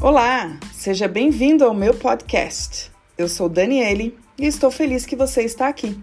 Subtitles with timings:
[0.00, 2.88] Olá, seja bem-vindo ao meu podcast.
[3.18, 5.98] Eu sou Daniele e estou feliz que você está aqui.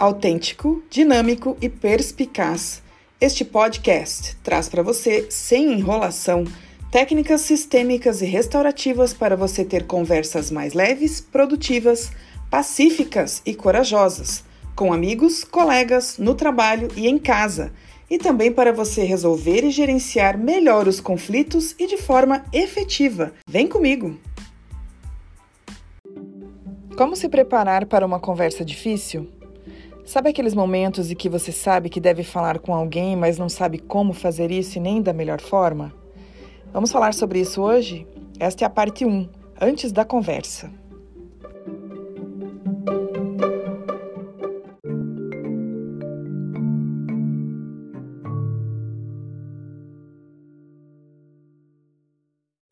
[0.00, 2.82] Autêntico, dinâmico e perspicaz,
[3.20, 6.42] este podcast traz para você, sem enrolação,
[6.90, 12.10] técnicas sistêmicas e restaurativas para você ter conversas mais leves, produtivas,
[12.50, 14.42] pacíficas e corajosas,
[14.74, 17.70] com amigos, colegas, no trabalho e em casa
[18.10, 23.32] e também para você resolver e gerenciar melhor os conflitos e de forma efetiva.
[23.48, 24.18] Vem comigo!
[26.96, 29.28] Como se preparar para uma conversa difícil?
[30.04, 33.78] Sabe aqueles momentos em que você sabe que deve falar com alguém, mas não sabe
[33.78, 35.94] como fazer isso e nem da melhor forma?
[36.72, 38.06] Vamos falar sobre isso hoje?
[38.40, 39.28] Esta é a parte 1,
[39.60, 40.70] antes da conversa.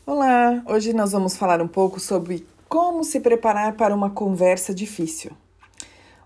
[0.08, 0.62] Olá!
[0.66, 5.32] Hoje nós vamos falar um pouco sobre como se preparar para uma conversa difícil.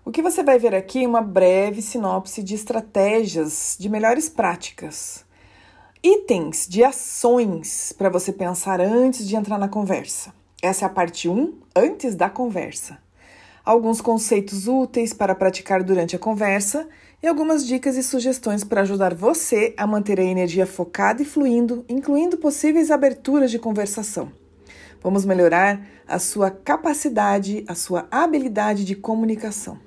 [0.05, 5.25] O que você vai ver aqui é uma breve sinopse de estratégias de melhores práticas,
[6.03, 10.31] itens de ações para você pensar antes de entrar na conversa.
[10.61, 12.99] Essa é a parte 1, antes da conversa.
[13.63, 16.87] Alguns conceitos úteis para praticar durante a conversa
[17.21, 21.85] e algumas dicas e sugestões para ajudar você a manter a energia focada e fluindo,
[21.87, 24.31] incluindo possíveis aberturas de conversação.
[25.03, 29.79] Vamos melhorar a sua capacidade, a sua habilidade de comunicação.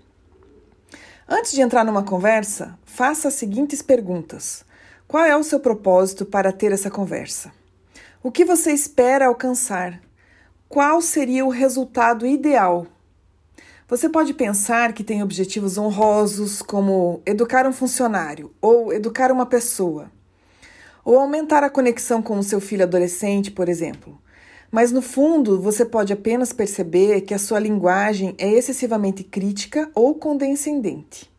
[1.29, 4.65] Antes de entrar numa conversa, faça as seguintes perguntas:
[5.09, 7.53] Qual é o seu propósito para ter essa conversa?
[8.23, 10.01] O que você espera alcançar?
[10.69, 12.87] Qual seria o resultado ideal
[13.87, 20.11] você pode pensar que tem objetivos honrosos, como educar um funcionário ou educar uma pessoa,
[21.05, 24.19] ou aumentar a conexão com o seu filho adolescente, por exemplo.
[24.71, 30.15] Mas no fundo, você pode apenas perceber que a sua linguagem é excessivamente crítica ou
[30.15, 31.31] condescendente.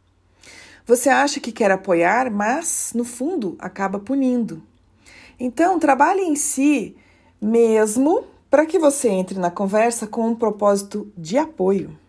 [0.85, 4.61] Você acha que quer apoiar, mas no fundo acaba punindo.
[5.39, 6.95] Então, trabalhe em si
[7.41, 12.04] mesmo para que você entre na conversa com um propósito de apoio.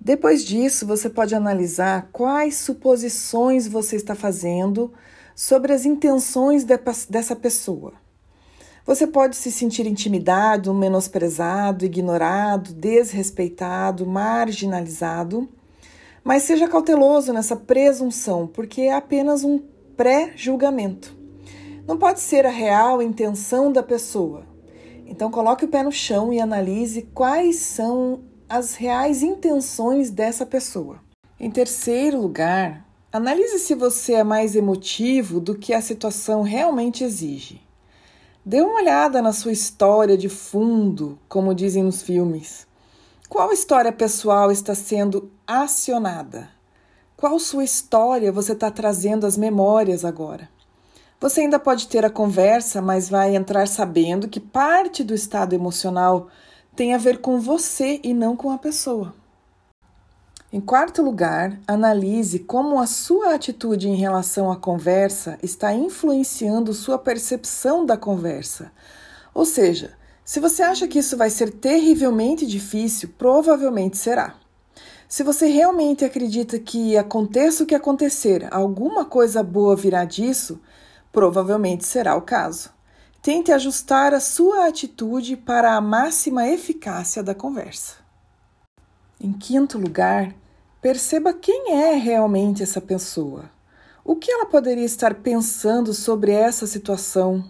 [0.00, 4.90] Depois disso, você pode analisar quais suposições você está fazendo
[5.34, 6.78] sobre as intenções de,
[7.10, 7.92] dessa pessoa.
[8.86, 15.46] Você pode se sentir intimidado, menosprezado, ignorado, desrespeitado, marginalizado,
[16.24, 19.60] mas seja cauteloso nessa presunção, porque é apenas um
[19.98, 21.14] pré-julgamento.
[21.86, 24.46] Não pode ser a real intenção da pessoa.
[25.06, 30.98] Então, coloque o pé no chão e analise quais são as reais intenções dessa pessoa.
[31.38, 37.62] Em terceiro lugar, analise se você é mais emotivo do que a situação realmente exige.
[38.44, 42.66] Dê uma olhada na sua história de fundo, como dizem nos filmes.
[43.28, 46.50] Qual história pessoal está sendo acionada?
[47.16, 50.48] Qual sua história você está trazendo às memórias agora?
[51.20, 56.28] Você ainda pode ter a conversa, mas vai entrar sabendo que parte do estado emocional
[56.74, 59.14] tem a ver com você e não com a pessoa.
[60.52, 66.98] Em quarto lugar, analise como a sua atitude em relação à conversa está influenciando sua
[66.98, 68.72] percepção da conversa.
[69.32, 69.92] Ou seja,
[70.24, 74.34] se você acha que isso vai ser terrivelmente difícil, provavelmente será.
[75.08, 80.60] Se você realmente acredita que aconteça o que acontecer, alguma coisa boa virá disso,
[81.12, 82.70] provavelmente será o caso.
[83.22, 87.96] Tente ajustar a sua atitude para a máxima eficácia da conversa.
[89.20, 90.34] Em quinto lugar,
[90.80, 93.50] perceba quem é realmente essa pessoa.
[94.02, 97.44] O que ela poderia estar pensando sobre essa situação?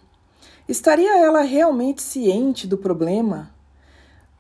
[0.69, 3.55] Estaria ela realmente ciente do problema?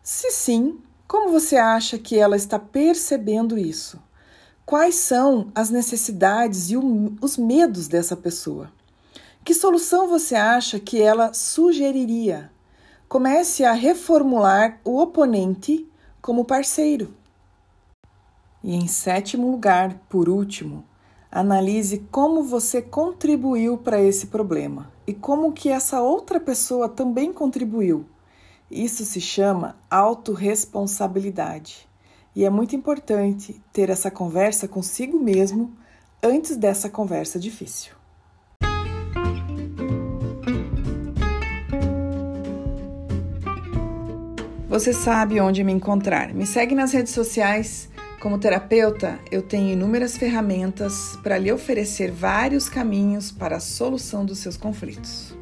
[0.02, 4.02] Se sim, como você acha que ela está percebendo isso?
[4.66, 8.72] Quais são as necessidades e os medos dessa pessoa?
[9.42, 12.52] Que solução você acha que ela sugeriria?
[13.08, 15.88] Comece a reformular o oponente
[16.20, 17.14] como parceiro.
[18.62, 20.84] E em sétimo lugar, por último,
[21.32, 28.04] analise como você contribuiu para esse problema e como que essa outra pessoa também contribuiu.
[28.70, 31.88] Isso se chama autorresponsabilidade.
[32.36, 35.74] E é muito importante ter essa conversa consigo mesmo
[36.22, 37.99] antes dessa conversa difícil.
[44.70, 46.32] Você sabe onde me encontrar.
[46.32, 47.90] Me segue nas redes sociais.
[48.20, 54.38] Como terapeuta, eu tenho inúmeras ferramentas para lhe oferecer vários caminhos para a solução dos
[54.38, 55.34] seus conflitos.